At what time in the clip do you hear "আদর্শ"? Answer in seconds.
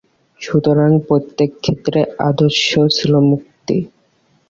2.29-2.67